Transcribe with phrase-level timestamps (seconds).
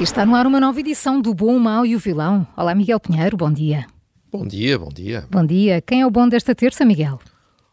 [0.00, 2.46] Está no ar uma nova edição do Bom, o Mau e o Vilão.
[2.54, 3.86] Olá, Miguel Pinheiro, bom dia.
[4.30, 5.26] Bom dia, bom dia.
[5.30, 5.80] Bom dia.
[5.80, 7.18] Quem é o bom desta terça, Miguel?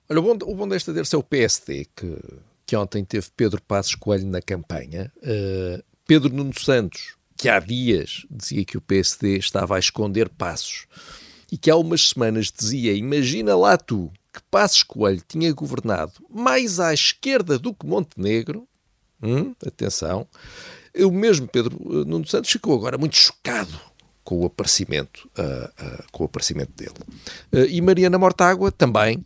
[0.09, 2.17] Olha, o bom, o bom desta terça é o PSD, que,
[2.65, 5.11] que ontem teve Pedro Passos Coelho na campanha.
[5.17, 10.85] Uh, Pedro Nuno Santos, que há dias dizia que o PSD estava a esconder passos
[11.51, 16.79] e que há umas semanas dizia: Imagina lá tu que Passos Coelho tinha governado mais
[16.79, 18.65] à esquerda do que Montenegro.
[19.21, 20.25] Hum, atenção.
[20.99, 23.79] O mesmo Pedro eh, Nuno Santos ficou agora muito chocado
[24.23, 26.95] com o aparecimento, uh, uh, com o aparecimento dele.
[27.51, 29.23] Uh, e Mariana Mortágua também,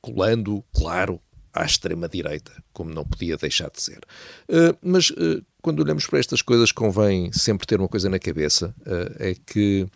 [0.00, 1.20] colando, claro,
[1.52, 4.00] à extrema-direita, como não podia deixar de ser.
[4.82, 5.12] mas
[5.60, 8.74] quando olhamos para estas coisas, convém sempre ter uma coisa na cabeça:
[9.20, 9.86] é que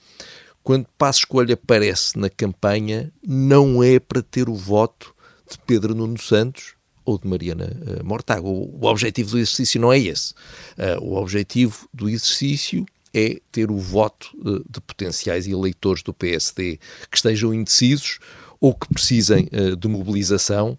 [0.63, 5.15] quando Passo Escolha aparece na campanha, não é para ter o voto
[5.51, 6.76] de Pedro Nuno Santos,
[7.07, 8.51] ou de Mariana uh, Mortágua.
[8.51, 10.35] O, o, objetivo do exercício não é esse.
[10.77, 16.79] Uh, o objetivo do exercício é ter o voto uh, de potenciais eleitores do PSD
[17.11, 18.19] que estejam indecisos
[18.61, 20.77] ou que precisem uh, de mobilização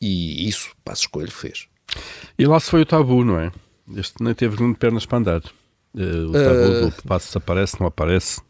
[0.00, 1.66] e isso Passo Escolho fez.
[2.38, 3.50] E lá se foi o tabu, não é?
[3.96, 5.42] Este nem teve de pernas para andar.
[5.92, 8.40] o tabu do Passos aparece, não aparece.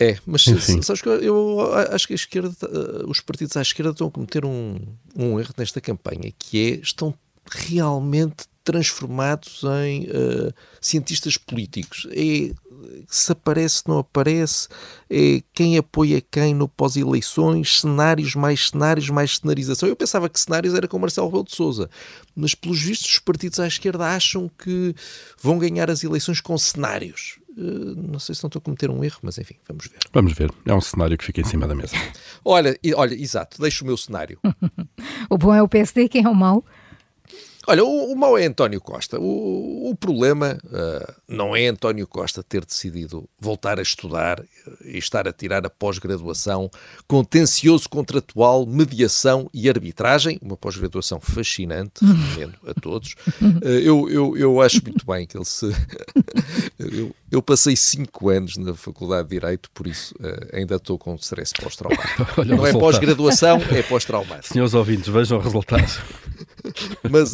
[0.00, 0.80] É, mas Enfim.
[0.80, 4.46] sabes que eu acho que a esquerda, eh, os partidos à esquerda estão a cometer
[4.46, 4.76] um,
[5.14, 7.14] um erro nesta campanha, que é, estão
[7.50, 12.06] realmente transformados em uh, cientistas políticos.
[12.12, 12.52] É,
[13.08, 14.68] se aparece, não aparece,
[15.10, 19.88] é quem apoia quem no pós-eleições, cenários, mais cenários, mais cenarização.
[19.88, 21.90] Eu pensava que cenários era com Marcelo Rebelo de Sousa,
[22.34, 24.94] mas pelos vistos os partidos à esquerda acham que
[25.42, 27.40] vão ganhar as eleições com cenários.
[27.58, 29.98] Eh, não sei se não estou a cometer um erro, mas enfim, vamos ver.
[30.12, 30.52] Vamos ver.
[30.64, 31.96] É um cenário que fica em cima da mesa.
[32.44, 34.38] olha, olha, exato, deixo o meu cenário.
[35.28, 36.64] o bom é o PSD, quem é o mau?
[37.66, 39.18] Olha, o, o mau é António Costa.
[39.20, 44.42] O, o problema uh, não é António Costa ter decidido voltar a estudar
[44.84, 46.70] e estar a tirar a pós-graduação
[47.06, 53.14] contencioso contratual, mediação e arbitragem, uma pós-graduação fascinante, recomendo a todos.
[53.40, 55.66] Uh, eu, eu, eu acho muito bem que ele se.
[56.78, 61.14] eu, eu, passei cinco anos na Faculdade de Direito, por isso uh, ainda estou com
[61.16, 62.24] stress pós-traumático.
[62.44, 64.52] Não é pós-graduação, é pós-traumático.
[64.52, 66.00] Senhores ouvintes, vejam o resultado.
[67.10, 67.32] Mas,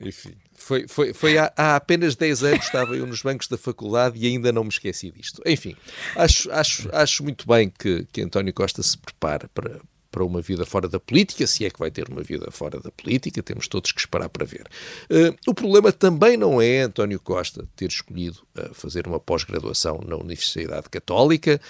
[0.00, 4.18] enfim, foi, foi, foi há, há, apenas 10 anos estava eu nos bancos da faculdade
[4.18, 5.42] e ainda não me esqueci disto.
[5.44, 5.76] Enfim,
[6.16, 9.80] acho, acho, acho muito bem que, que António Costa se prepare para,
[10.14, 12.88] para uma vida fora da política, se é que vai ter uma vida fora da
[12.92, 14.64] política, temos todos que esperar para ver.
[15.10, 20.14] Uh, o problema também não é António Costa ter escolhido uh, fazer uma pós-graduação na
[20.14, 21.60] Universidade Católica,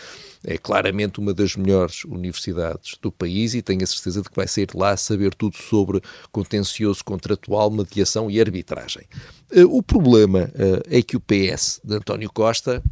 [0.44, 4.46] é claramente uma das melhores universidades do país e tenho a certeza de que vai
[4.46, 9.04] sair lá saber tudo sobre contencioso contratual, mediação e arbitragem.
[9.50, 10.50] Uh, o problema
[10.90, 12.82] é que o PS de António Costa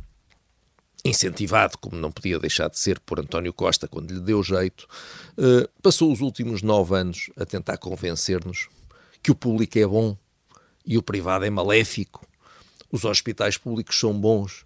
[1.04, 4.86] incentivado, como não podia deixar de ser por António Costa quando lhe deu jeito,
[5.36, 8.68] uh, passou os últimos nove anos a tentar convencer-nos
[9.22, 10.16] que o público é bom
[10.86, 12.26] e o privado é maléfico.
[12.90, 14.64] Os hospitais públicos são bons,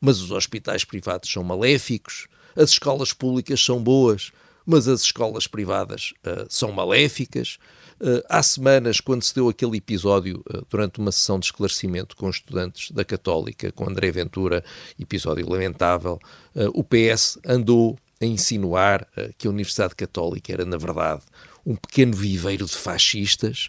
[0.00, 2.26] mas os hospitais privados são maléficos.
[2.54, 4.32] As escolas públicas são boas,
[4.66, 7.58] mas as escolas privadas uh, são maléficas.
[7.98, 12.28] Uh, há semanas, quando se deu aquele episódio, uh, durante uma sessão de esclarecimento com
[12.28, 14.62] estudantes da Católica, com André Ventura,
[15.00, 16.18] episódio lamentável,
[16.54, 19.06] uh, o PS andou a insinuar
[19.36, 21.20] que a Universidade Católica era, na verdade,
[21.66, 23.68] um pequeno viveiro de fascistas.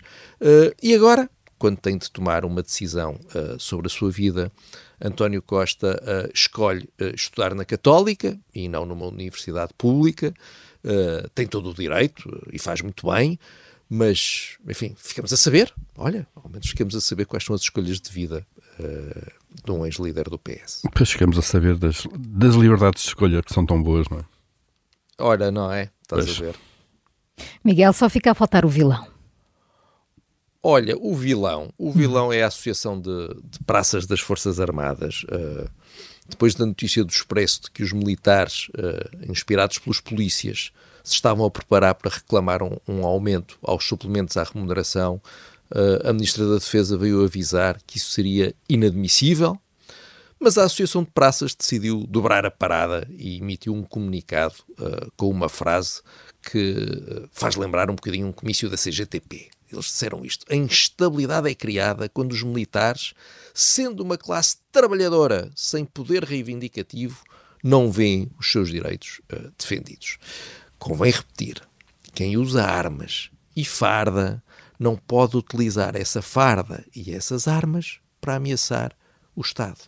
[0.82, 1.30] e agora,
[1.60, 3.20] quando tem de tomar uma decisão
[3.60, 4.50] sobre a sua vida,
[5.04, 6.02] António Costa
[6.34, 10.34] escolhe estudar na Católica e não numa universidade pública.
[11.34, 13.39] Tem todo o direito e faz muito bem.
[13.89, 18.01] Mas, enfim, ficamos a saber, olha, ao menos ficamos a saber quais são as escolhas
[18.01, 18.45] de vida
[18.80, 19.31] uh,
[19.63, 20.81] de um ex-líder do PS.
[20.84, 24.25] Depois ficamos a saber das, das liberdades de escolha que são tão boas, não é?
[25.19, 25.89] Olha, não é?
[26.01, 26.38] Estás pois.
[26.38, 26.56] a ver.
[27.63, 29.07] Miguel, só fica a faltar o vilão.
[30.63, 31.71] Olha, o vilão.
[31.77, 35.24] O vilão é a Associação de, de Praças das Forças Armadas.
[35.25, 35.69] Uh,
[36.27, 40.71] depois da notícia do Expresso de que os militares, uh, inspirados pelos polícias,
[41.04, 45.21] se estavam a preparar para reclamar um, um aumento aos suplementos à remuneração,
[45.71, 49.57] uh, a Ministra da Defesa veio avisar que isso seria inadmissível,
[50.39, 55.30] mas a Associação de Praças decidiu dobrar a parada e emitiu um comunicado uh, com
[55.30, 56.01] uma frase
[56.42, 59.50] que faz lembrar um bocadinho um comício da CGTP.
[59.72, 63.14] Eles disseram isto: a instabilidade é criada quando os militares,
[63.54, 67.24] sendo uma classe trabalhadora sem poder reivindicativo,
[67.64, 70.18] não veem os seus direitos uh, defendidos.
[70.80, 71.62] Convém repetir:
[72.14, 74.44] quem usa armas e farda
[74.80, 78.96] não pode utilizar essa farda e essas armas para ameaçar
[79.36, 79.80] o Estado.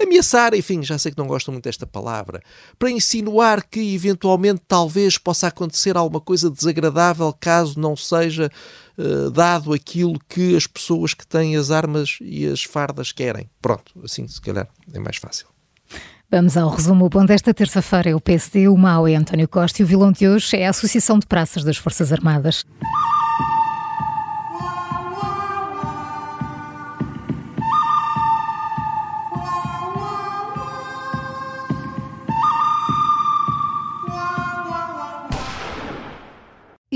[0.00, 2.42] Ameaçar, enfim, já sei que não gostam muito desta palavra,
[2.78, 8.50] para insinuar que eventualmente talvez possa acontecer alguma coisa desagradável caso não seja
[8.98, 13.50] uh, dado aquilo que as pessoas que têm as armas e as fardas querem.
[13.60, 15.46] Pronto, assim se calhar é mais fácil.
[16.30, 17.04] Vamos ao resumo.
[17.04, 20.10] O bom desta terça-feira é o PSD, o mau é António Costa e o vilão
[20.10, 22.64] de hoje é a Associação de Praças das Forças Armadas.